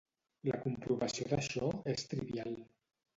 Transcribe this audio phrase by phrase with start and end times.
[0.49, 2.57] La comprovació d'això és trivial.